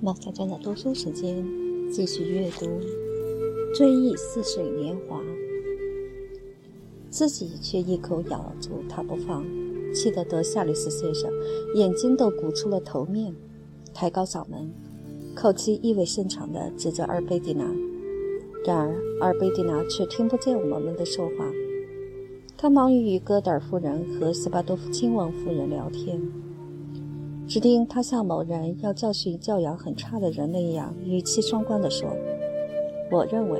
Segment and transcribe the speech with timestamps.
[0.00, 1.44] 毛小娟的读书时间，
[1.90, 2.66] 继续阅读
[3.76, 5.20] 《追忆似水年华》，
[7.10, 9.44] 自己却一口咬住他不放，
[9.92, 11.28] 气得德夏吕斯先生
[11.74, 13.34] 眼睛都鼓出了头面，
[13.92, 14.70] 抬高嗓门，
[15.34, 17.64] 口气意味深长地指着阿尔贝蒂娜。
[18.64, 21.50] 然而阿尔贝蒂娜却听不见我们的说话，
[22.56, 26.22] 她忙于与戈德尔夫人和斯巴多夫亲王夫人聊天。
[27.48, 32.06] 指定他像某人要教训教养很差的人那样，语气双关地说
[33.10, 33.58] ：“我认为，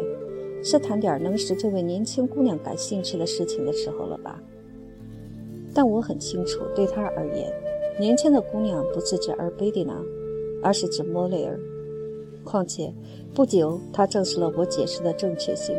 [0.63, 4.39] 是谈点能使这位年轻姑娘感兴趣的事情的时候了吧？
[5.73, 7.51] 但我很清楚，对他而言，
[7.99, 9.95] 年轻的姑娘不是指尔贝蒂娜，
[10.63, 11.59] 而是指莫雷尔。
[12.45, 12.93] 况且，
[13.35, 15.75] 不久他证实了我解释的正确性。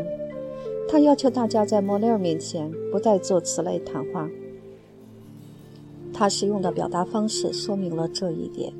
[0.87, 4.27] 他要求大家在莫雷尔面前不再做此类谈话。”
[6.19, 8.73] 他使用的表达方式说明了这一点。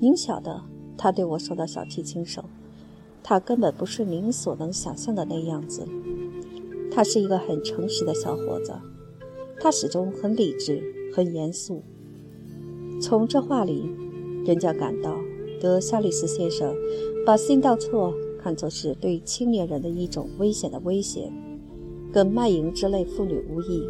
[0.00, 0.60] 您晓得，
[0.96, 2.42] 他对我说的小提琴手，
[3.22, 5.86] 他根本不是您所能想象的那样子。
[6.90, 8.72] 他是一个很诚实的小伙子，
[9.60, 10.82] 他始终很理智、
[11.14, 11.80] 很严肃。
[13.00, 13.88] 从这话里，
[14.44, 15.16] 人家感到
[15.60, 16.74] 德夏利斯先生
[17.24, 18.12] 把新道错
[18.42, 21.30] 看作是对青年人的一种危险的威胁，
[22.12, 23.86] 跟卖淫之类妇女无异。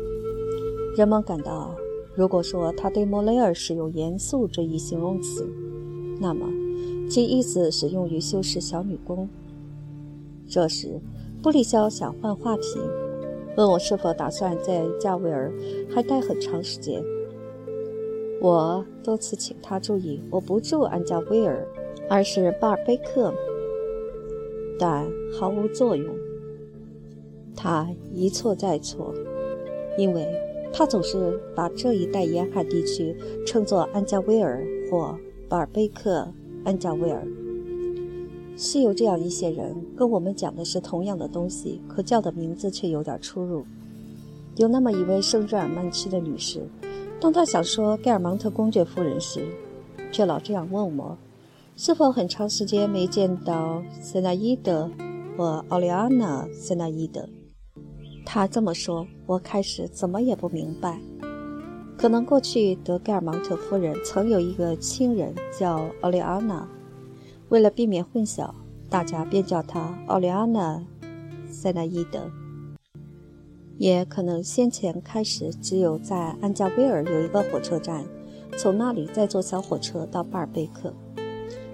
[0.94, 1.75] 人们感到。
[2.19, 5.48] 如果说他对莫雷尔使用“严肃”这一形容词，
[6.20, 6.48] 那么
[7.08, 9.28] 其意思是用于修饰小女工。
[10.48, 11.00] 这时，
[11.41, 12.80] 布里肖想换话题，
[13.56, 15.52] 问我是否打算在加维尔
[15.94, 17.00] 还待很长时间。
[18.42, 21.64] 我多次请他注意，我不住安加威尔，
[22.10, 23.32] 而是巴尔贝克，
[24.77, 26.12] 但毫无作用。
[27.55, 29.14] 他一错再错，
[29.97, 30.47] 因为。
[30.78, 33.12] 他总是把这一带沿海地区
[33.44, 37.26] 称作安加威尔或巴尔贝克安加威尔。
[38.56, 43.64] 是有这样一些人跟我们讲的是同样的东西，可叫的名字却有点出入。
[44.54, 46.60] 有那么一位圣日耳曼区的女士，
[47.20, 49.41] 当她想说盖尔芒特公爵夫人时，
[50.12, 51.19] 却老这样问我：
[51.74, 54.88] 是否很长时间没见到塞纳伊德
[55.36, 57.28] 或奥利安娜塞纳伊德？
[58.31, 61.00] 他这么说，我开始怎么也不明白。
[61.97, 66.69] 可能过去德盖尔芒特夫人曾有一个亲人叫奥利安娜，
[67.49, 68.50] 为了避免混淆，
[68.91, 70.77] 大家便叫她奥利安娜·
[71.50, 72.31] 塞纳伊德。
[73.78, 78.05] 也可能先前开始只有在安加威尔有一个火车站，
[78.59, 80.93] 从那里再坐小火车到巴尔贝克。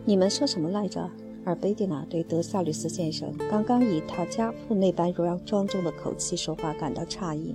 [0.04, 1.10] 你们说什么来着？
[1.44, 7.54] 而贝蒂娜对德萨吕斯先生刚刚以他家父那般柔然庄重的口气说话感到诧异。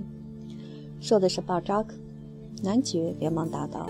[1.00, 1.94] 说的是巴扎克。
[2.62, 3.88] 男爵连忙答道：“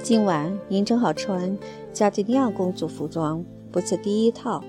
[0.00, 1.58] 今晚您正好穿
[1.92, 4.62] 加迪尼亚公主服装，不是第一套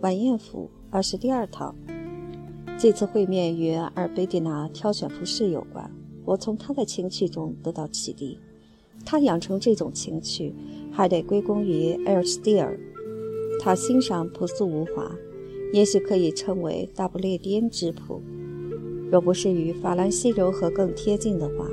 [0.00, 1.74] 晚宴服，而是第二套。
[2.78, 5.90] 这次会面与阿尔贝蒂娜挑选服饰有关。
[6.24, 8.38] 我从她的情趣中得到启迪。
[9.04, 10.54] 她养成这种情趣，
[10.90, 12.80] 还得归功于埃尔斯蒂尔。”
[13.60, 15.10] 他欣赏朴素无华，
[15.72, 18.22] 也许可以称为大不列颠质朴。
[19.10, 21.66] 若不是与法兰西柔和更贴近的话，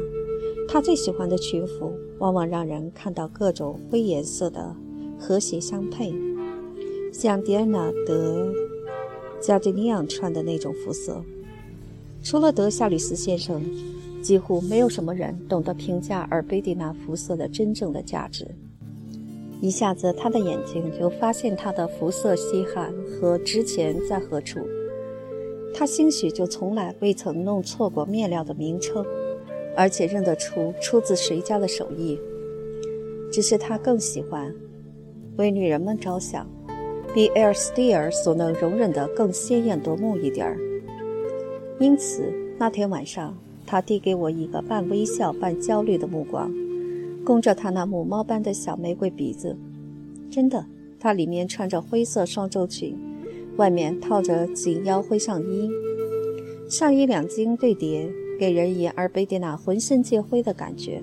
[0.67, 4.75] 他最喜欢的裙服往往让人看到各种灰颜色的
[5.19, 6.13] 和谐相配，
[7.11, 8.53] 像迪安娜·德
[9.39, 11.23] 加迪尼昂穿的那种肤色。
[12.23, 13.63] 除了德夏吕斯先生，
[14.21, 18.47] 几乎没有什么人懂得评价尔贝蒂娜肤色的真正的价值。
[19.65, 24.59] 一下子，他的眼睛就发现他的肤色稀罕和值钱在何处。
[25.73, 29.03] 他兴许就从来未曾弄错过面料的名称，
[29.75, 32.19] 而且认得出出自谁家的手艺。
[33.31, 34.53] 只是他更喜欢
[35.37, 36.47] 为女人们着想，
[37.15, 40.59] 比埃尔斯蒂尔所能容忍的更鲜艳夺目一点儿。
[41.79, 46.53] 因此，那天晚上，他递给我一个半微笑半焦虑的目光。
[47.25, 49.57] 供着她那母猫般的小玫瑰鼻子，
[50.29, 50.63] 真的，
[50.99, 52.95] 她里面穿着灰色双周裙，
[53.57, 55.69] 外面套着紧腰灰上衣，
[56.69, 58.07] 上衣两襟对叠，
[58.39, 61.01] 给人以阿尔贝蒂娜浑身皆灰的感觉。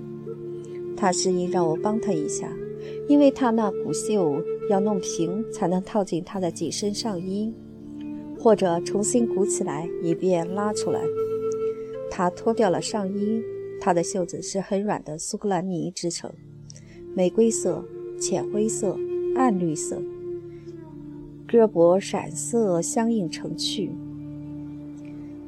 [0.96, 2.48] 她示意让我帮她一下，
[3.08, 4.40] 因为她那骨袖
[4.70, 7.52] 要弄平才能套进她的紧身上衣，
[8.38, 11.00] 或者重新鼓起来以便拉出来。
[12.08, 13.42] 她脱掉了上衣。
[13.84, 16.32] 它的袖子是很软的苏格兰呢织成，
[17.16, 17.84] 玫瑰色、
[18.16, 18.96] 浅灰色、
[19.34, 20.00] 暗绿色，
[21.48, 23.90] 胳膊闪色相映成趣，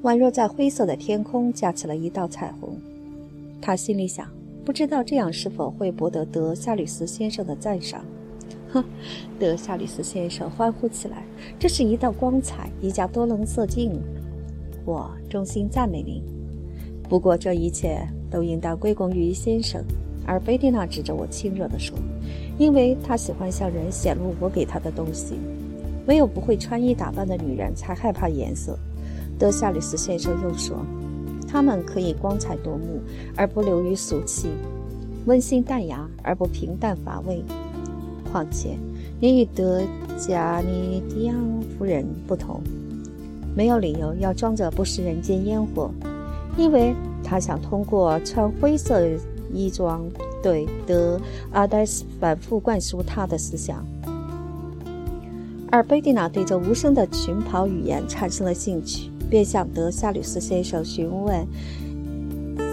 [0.02, 2.76] 宛若在灰色的天空架起了一道彩虹。
[3.62, 4.28] 他心里想：
[4.64, 8.04] 不知道这样是否会博得德夏吕斯先生的赞赏，
[8.72, 8.84] 哼，
[9.38, 11.24] 德夏吕斯先生欢呼起来
[11.56, 13.92] ：“这是一道光彩，一架多棱色镜。”
[14.84, 16.20] 我衷心赞美您。
[17.08, 18.04] 不过这一切
[18.34, 19.80] 都应当归功于先生。
[20.26, 21.96] 而贝蒂娜指着我轻热地说
[22.58, 25.34] ：“因为他喜欢向人显露我给他的东西。
[26.06, 28.76] 唯有不会穿衣打扮的女人才害怕颜色。”
[29.38, 30.76] 德夏里斯先生又说
[31.46, 33.00] ：“他们可以光彩夺目
[33.36, 34.48] 而不流于俗气，
[35.26, 37.40] 温馨淡雅而不平淡乏味。
[38.32, 38.76] 况且，
[39.20, 39.80] 你与德
[40.18, 41.36] 加尼迪昂
[41.78, 42.60] 夫人不同，
[43.54, 45.90] 没有理由要装着不食人间烟火，
[46.56, 49.08] 因为他想通过穿灰色
[49.52, 50.04] 衣装
[50.42, 51.18] 对德
[51.52, 53.84] 阿黛斯反复灌输他的思想。”
[55.72, 59.10] 而贝蒂娜对这无声的裙袍语言产生了兴趣。
[59.30, 61.44] 便向德夏吕斯先生询问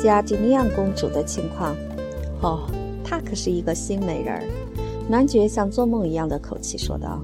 [0.03, 1.75] 加迪尼亚公主的情况。
[2.41, 2.69] 哦，
[3.03, 4.43] 她可是一个新美人儿。
[5.09, 7.19] 男爵像做梦一样的口气说道：“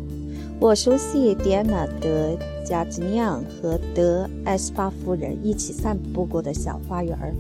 [0.60, 7.32] 我熟悉迪安娜·德加吉尼昂和德埃斯巴夫人一起散步过的小花园儿。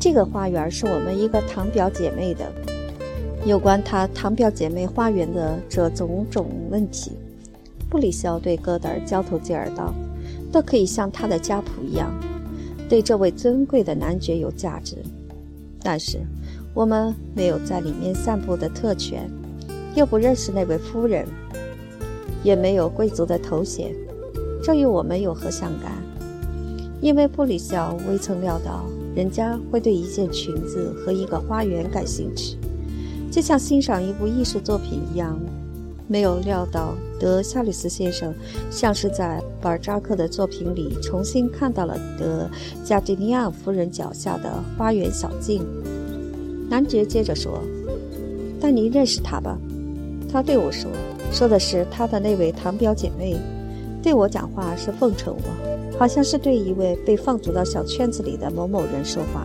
[0.00, 2.50] 这个花园是我们一个堂表姐妹的。
[3.44, 7.12] 有关她堂表姐妹花园的这种种问题，
[7.90, 9.92] 布里肖对戈德尔交头接耳道。”
[10.50, 12.14] 都可以像他的家谱一样，
[12.88, 14.96] 对这位尊贵的男爵有价值，
[15.82, 16.20] 但是
[16.72, 19.28] 我们没有在里面散步的特权，
[19.96, 21.26] 又不认识那位夫人，
[22.44, 23.92] 也没有贵族的头衔，
[24.62, 25.90] 这与我们有何相干？
[27.00, 28.84] 因为布里肖未曾料到
[29.16, 32.56] 人家会对一件裙子和一个花园感兴趣，
[33.30, 35.36] 就像欣赏一部艺术作品一样。
[36.06, 38.34] 没有料到，德夏吕斯先生
[38.70, 42.46] 像是在巴尔扎克的作品里重新看到了德
[42.84, 45.62] 加迪尼亚夫人脚下的花园小径。
[46.68, 47.62] 男爵接着说
[48.60, 49.58] ：“但您认识她吧？”
[50.30, 50.90] 他对我说
[51.34, 53.36] ：“说的是他的那位堂表姐妹，
[54.00, 59.44] 对我讲话是奉承我，好像是对一位被放逐到小圈子里的某某人说话。”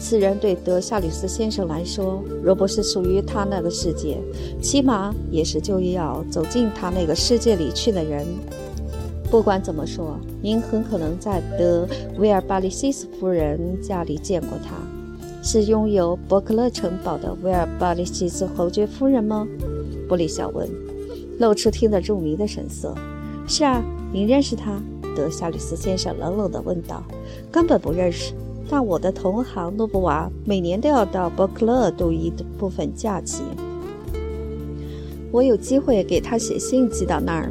[0.00, 4.16] 此人对德夏吕斯先生来说，若不是属于他那个世界，
[4.62, 8.26] 起码也是就要走进他那个世界里去的人。
[9.30, 11.86] 不管怎么说，您很可能在德
[12.16, 14.74] 维尔巴利西斯夫人家里见过他。
[15.44, 19.46] 是拥有伯克勒城堡的维尔巴利西斯侯爵夫人吗？
[20.12, 20.68] 布里肖问，
[21.38, 22.94] 露出听得入迷的神色。
[23.46, 23.82] 是啊，
[24.12, 24.78] 您认识他？
[25.16, 27.02] 德夏吕斯先生冷冷地问道。
[27.50, 28.34] 根本不认识。
[28.68, 33.42] 但我的同行诺布瓦每年都要到伯克勒度一部分假期，
[35.30, 37.50] 我有机会给他写信寄到那儿。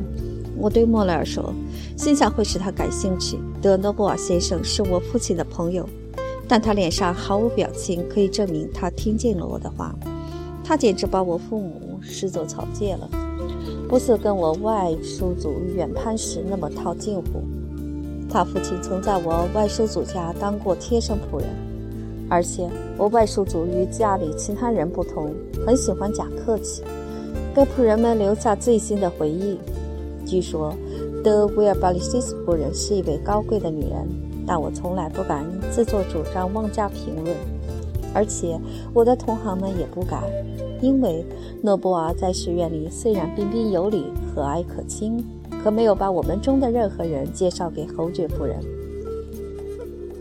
[0.55, 1.51] 我对莫雷尔说，
[1.97, 3.39] 心想会使他感兴趣。
[3.59, 5.89] 德诺布瓦先生是我父亲的朋友，
[6.47, 9.95] 但他脸上毫无表情，可以证明他听见了我的话。
[10.63, 13.09] 他简直把我父母视作草芥了，
[13.87, 17.43] 不似跟我外叔祖远攀时那么套近乎。
[18.29, 21.47] 他父亲曾在我外叔祖家当过贴身仆人，
[22.29, 25.33] 而且我外叔祖与家里其他人不同，
[25.65, 26.81] 很喜欢假客气，
[27.53, 29.57] 给仆人们留下最新的回忆。
[30.25, 30.73] 据说
[31.23, 34.07] 德维尔巴利西斯夫人是一位高贵的女人，
[34.47, 37.35] 但我从来不敢自作主张妄加评论，
[38.13, 38.59] 而且
[38.93, 40.23] 我的同行们也不敢，
[40.81, 41.25] 因为
[41.61, 45.23] 诺布尔在学院里虽然彬彬有礼、和蔼可亲。
[45.63, 48.57] 可没有把我们中的任何人介绍给侯爵夫人。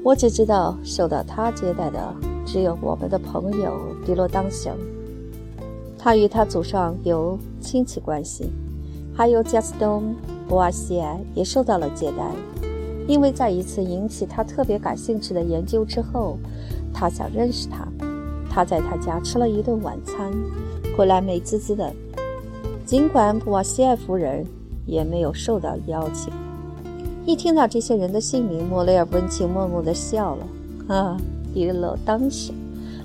[0.03, 2.15] 我只知道受到他接待的
[2.45, 3.73] 只有我们的朋友
[4.05, 4.71] 迪罗当雄，
[5.97, 8.51] 他与他祖上有亲戚关系，
[9.15, 10.15] 还有加斯东·
[10.49, 12.31] 博瓦西埃也受到了接待。
[13.09, 16.37] 因为在一次引起他特别感兴趣的研究之后，
[16.93, 17.87] 他想认识他。
[18.49, 20.33] 他在他家吃了一顿晚餐，
[20.97, 21.93] 回来美滋滋的。
[22.85, 24.47] 尽管博瓦西埃夫人。
[24.87, 26.33] 也没有受到邀请。
[27.25, 30.47] 一听到这些人的姓名，莫雷尔温情脉脉地笑了。
[30.89, 31.17] 啊，
[31.55, 32.51] 迪勒当时，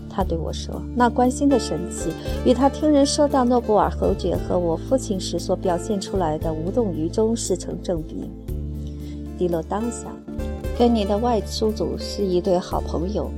[0.09, 2.11] 他对我说：“那关心的神气，
[2.43, 8.31] 与他听人说到诺布尔侯爵和我父亲时所表现出来的无动于衷是成正比。”
[9.37, 10.11] 迪勒当想，
[10.79, 13.29] 跟你的外叔祖是一对好朋友。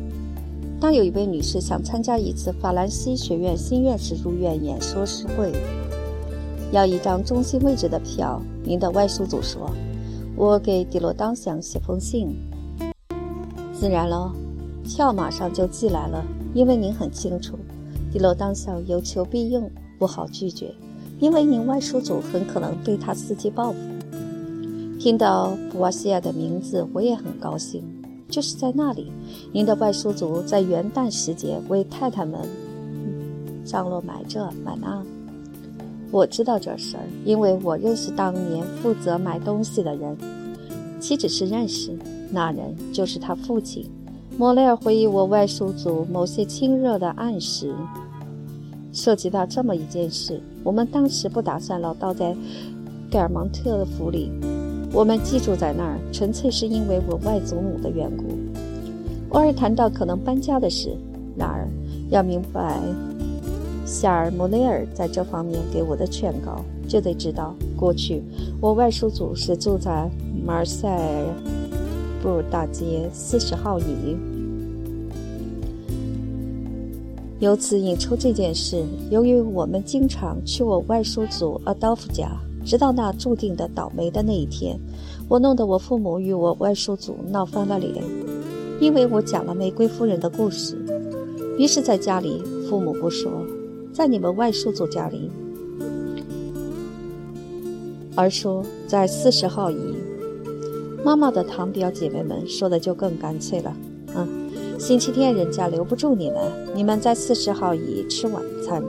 [0.79, 5.51] 当有一位女士想参加一次法兰西学院新院士入院演说时会。
[6.72, 8.39] 要一张中心位置的票。
[8.63, 9.72] 您的外叔祖说
[10.36, 12.36] ：“我给迪罗当想写封信。”
[13.74, 14.31] 自然了，
[14.84, 16.24] 票马上就寄来了。
[16.53, 17.57] 因为您很清楚，
[18.12, 19.67] 迪罗当想有求必应，
[19.98, 20.74] 不好拒绝。
[21.19, 23.77] 因为您外叔祖很可能对他伺机报复。
[25.00, 27.84] 听到布瓦西亚的名字，我也很高兴。
[28.29, 29.12] 就是在那里，
[29.51, 32.39] 您的外叔祖在元旦时节为太太们
[33.65, 35.03] 上落买这买那。
[36.12, 40.17] 我知道这事儿，因为我认识当年负责买东西的人。
[41.00, 41.91] 岂止是认识，
[42.31, 43.86] 那人就是他父亲。
[44.38, 47.74] 莫雷尔回忆我外叔祖某些亲热的暗示。
[48.93, 52.36] 涉及到这么一件事，我们当时不打算老待在
[53.12, 54.31] 盖尔蒙特的府里，
[54.91, 58.25] 我们寄住在那儿，纯粹是因为我外祖母的缘故。
[59.29, 60.96] 偶尔谈到可能搬家的事，
[61.36, 61.67] 然而
[62.10, 62.79] 要明白
[63.86, 68.24] 夏尔·莫雷尔在这方面给我的劝告，就得知道过去
[68.60, 70.10] 我外叔祖是住在
[70.46, 70.88] 马尔塞
[72.24, 74.17] 布大街四十号里。
[77.39, 82.32] 由此引出这件事，由于我们经常去我外叔祖阿道夫家，
[82.67, 84.77] 直到那注定的倒霉的那一天，
[85.29, 88.03] 我弄得我父母与我外叔祖闹翻了脸，
[88.81, 90.75] 因为我讲了玫瑰夫人的故事。
[91.57, 93.31] 于是，在家里，父母不说，
[93.93, 95.31] 在你们外叔祖家里，
[98.15, 99.77] 而说在四十号椅。
[101.05, 103.74] 妈妈的堂表姐妹们说的就更干脆了，
[104.13, 104.27] 嗯。
[104.77, 108.83] 星期天人家留不住你们，你们在四十号椅吃晚餐。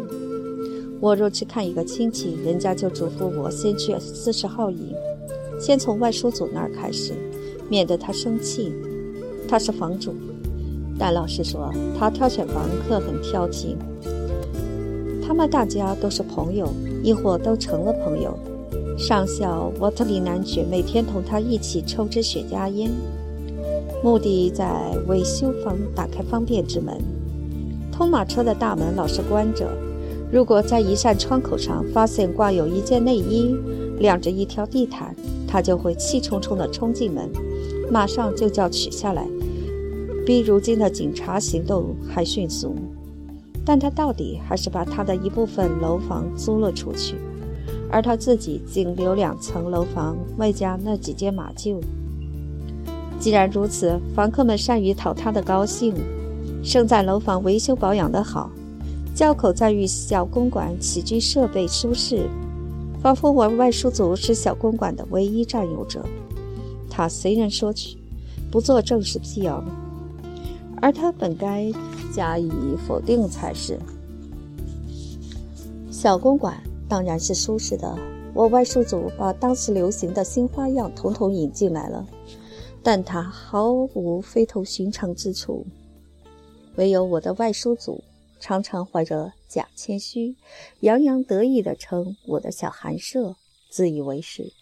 [1.01, 4.93] 我若去看一个亲戚，人家就嘱咐我先去四十号营，
[5.61, 7.13] 先从外叔祖那儿开始，
[7.69, 8.73] 免得他生气。
[9.49, 10.13] 他是房主，
[10.99, 13.77] 但老实说，他挑选房客很挑剔。
[15.25, 16.69] 他们大家都是朋友，
[17.03, 18.37] 亦或都成了朋友。
[18.99, 22.91] 上校沃特里男爵每天同他一起抽支雪茄烟。
[24.03, 26.97] 目的在为修房打开方便之门，
[27.93, 29.67] 通马车的大门老是关着。
[30.31, 33.57] 如果在一扇窗口上发现挂有一件内衣，
[33.99, 35.17] 晾着一条地毯，
[35.47, 37.31] 他就会气冲冲地冲进门，
[37.91, 39.27] 马上就叫取下来，
[40.27, 42.77] 比如今的警察行动还迅速。
[43.65, 47.17] 但他到底还是把他的一部分楼房租了出去，
[47.91, 51.81] 而他自己仅留两层楼房，外加那几间马厩。
[53.19, 55.95] 既然如此，房客们善于讨他的高兴。
[56.63, 58.51] 胜在楼房维修保养得好，
[59.19, 62.31] 交口在于小公馆起居设备舒适，
[63.03, 66.05] 仿佛我外叔祖是小公馆的唯一占有者。
[66.89, 67.99] 他随人说去，
[68.49, 69.61] 不做正式辟谣，
[70.81, 71.69] 而他本该
[72.15, 72.49] 加以
[72.87, 73.77] 否定才是。
[75.91, 76.57] 小公馆
[76.89, 77.99] 当然是舒适的，
[78.33, 82.07] 我外叔祖把当时流行的新花样统统引进来了。
[82.85, 85.67] 但他毫无非同寻常之处，
[86.77, 88.01] 唯有我的外叔祖
[88.41, 90.37] 常常怀着假谦虚，
[90.81, 93.37] 洋洋得意地称我的小寒舍，
[93.69, 94.53] 自以为是。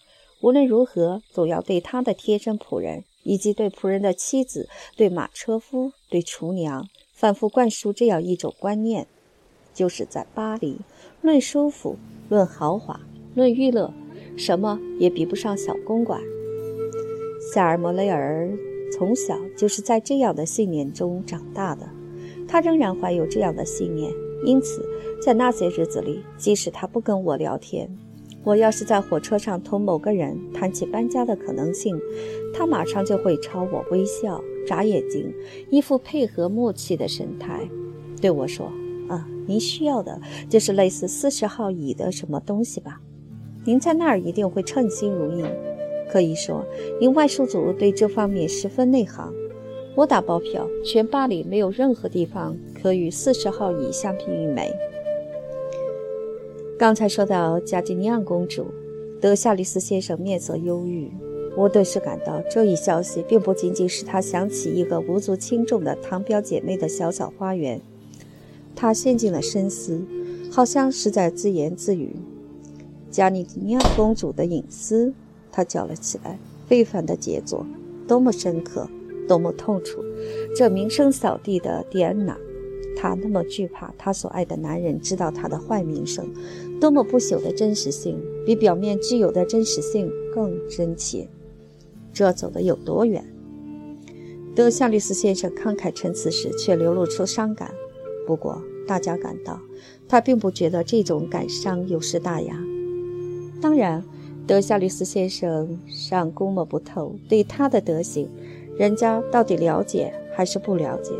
[0.40, 9.06] 无论如何，总要对他的贴身仆人，以及对仆人的妻子、对马车夫、对厨娘，反复灌输这样一种观念：
[9.72, 10.78] 就是在巴黎，
[11.22, 11.96] 论舒服、
[12.28, 13.00] 论豪华、
[13.34, 13.92] 论娱乐，
[14.36, 16.20] 什么也比不上小公馆。
[17.52, 18.50] 夏尔·莫雷尔
[18.92, 21.88] 从小就是在这样的信念中长大的，
[22.46, 24.12] 他仍然怀有这样的信念。
[24.44, 24.84] 因此，
[25.20, 27.88] 在那些日子里，即使他不跟我聊天，
[28.44, 31.98] 我要是在火车上同某个人谈起搬家的可能性，
[32.54, 35.32] 他马上就会朝我微笑、眨眼睛，
[35.70, 37.68] 一副配合默契的神态，
[38.20, 38.70] 对我说
[39.08, 43.00] ：“啊，您需要的就是类似四十号椅的什么东西吧？
[43.64, 45.44] 您在那儿一定会称心如意。”
[46.08, 46.64] 可以说，
[47.00, 49.32] 您外叔祖对这方面十分内行。
[49.96, 54.70] 我打包票，全巴黎没有任何地方可与四十号椅相媲美。
[56.78, 58.66] 刚才说到加吉尼亚公主，
[59.22, 61.10] 德夏利斯先生面色忧郁。
[61.56, 67.80] 我顿时感到，这一消息并不仅仅使他想起一个无足轻重的堂表姐妹的小小花园。
[68.74, 70.02] 他陷进了深思，
[70.52, 72.14] 好像是在自言自语
[73.10, 75.14] ：“加尼亚公主的隐私。”
[75.50, 76.38] 他叫了起来
[76.68, 77.64] ：“非凡的杰作，
[78.06, 78.86] 多么深刻，
[79.26, 80.04] 多么痛楚！
[80.54, 82.36] 这名声扫地的蒂安娜，
[82.96, 86.32] 她那么惧怕她所爱的男人知道她的坏名声，
[86.80, 91.28] 多么不朽的真实性，比表面具有的真实性更真切。
[92.12, 93.24] 这走得有多远？”
[94.54, 97.72] 德夏利斯先生慷慨陈词时，却流露出伤感。
[98.26, 99.60] 不过，大家感到
[100.08, 102.58] 他并不觉得这种感伤有失大雅。
[103.60, 104.02] 当然。
[104.46, 108.28] 德夏律斯先生尚估摸不透对他的德行，
[108.78, 111.12] 人家到底了解还是不了解，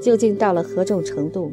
[0.00, 1.52] 究竟到了何种程度？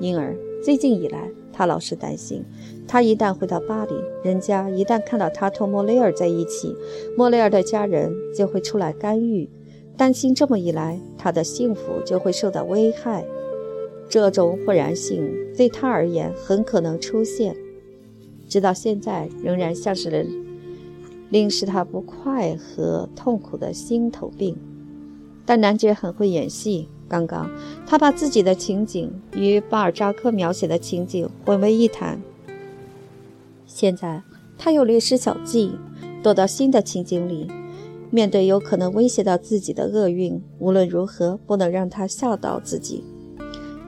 [0.00, 2.44] 因而最近以来，他老是担心，
[2.86, 6.74] 他一旦回到巴黎，人家一旦看到他同莫雷尔在一起，
[7.16, 9.48] 莫雷尔的家人就会出来干预，
[9.96, 13.24] 担心这么一来，他的幸福就会受到危害。
[14.08, 17.54] 这种忽然性对他而言很可能出现。
[18.48, 20.26] 直到现在仍然像是
[21.28, 24.56] 令使他不快和痛苦的心头病。
[25.48, 26.90] 但男爵很会演戏。
[27.08, 27.50] 刚刚
[27.86, 32.20] 他把自己的情景与巴尔扎克描写的情景混为一谈，
[33.64, 34.22] 现在
[34.58, 35.72] 他又略施小计，
[36.22, 37.48] 躲到新的情景里。
[38.10, 43.02] 面对有可能威胁到自己的厄运，无论如何不能让他吓到自己，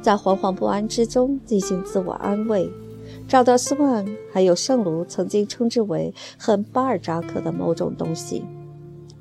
[0.00, 2.71] 在惶惶不安之中进行自我安慰。
[3.29, 8.43] 赵德斯万还有圣卢曾经称之为很巴尔扎克的某种东西，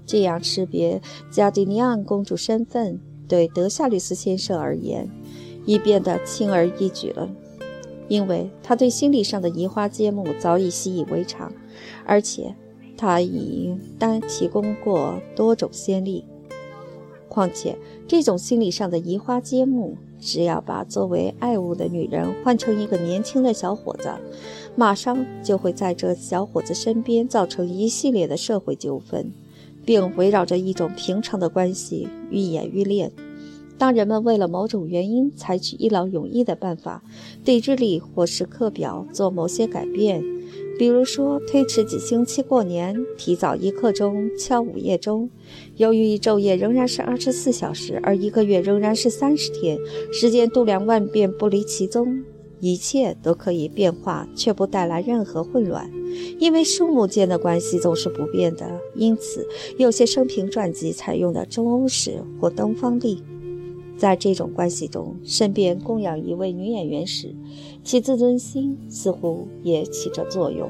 [0.09, 0.99] 这样识别
[1.29, 5.07] 加迪尼昂公主身份，对德夏吕斯先生而言
[5.67, 7.29] 已变得轻而易举了，
[8.07, 11.53] 因为他对心理上的移花接木早已习以为常，
[12.05, 12.55] 而且。
[13.01, 16.25] 他已单提供过多种先例，
[17.29, 24.09] 况且这种心理上的移花接木，只要把作为爱物的女人换成一个年轻的小伙子，
[24.75, 29.31] 马上就会在这小伙子身边造成一系列的社会纠纷，
[29.86, 33.12] 并围绕着一种平常的关系愈演愈烈。
[33.77, 37.01] 当人们为了某种原因采取一劳永逸的办法，
[37.45, 40.21] 对日历或是课表做某些改变。
[40.77, 45.29] 比如说，推迟几星期过年，提早一刻钟敲午夜钟。
[45.75, 49.77] 由于昼夜仍然是二十四小时，而一个月仍然是三十天，
[50.12, 52.24] 时间度量万变不离其宗，
[52.59, 55.89] 一切都可以变化，却不带来任何混乱。
[56.39, 59.47] 因为树木间的关系总是不变的，因此
[59.77, 63.23] 有些生平传记采用的中欧式或东方历。
[63.97, 67.35] 在这种关系中，身边供养一位女演员时，
[67.83, 70.69] 其自尊心似乎也起着作用。